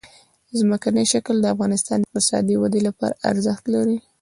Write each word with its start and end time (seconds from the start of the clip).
ځمکنی 0.59 1.03
شکل 1.13 1.35
د 1.39 1.45
افغانستان 1.53 1.97
د 1.99 2.03
اقتصادي 2.05 2.55
ودې 2.57 2.81
لپاره 2.87 3.15
ارزښت 3.31 3.63
لري. 3.73 3.97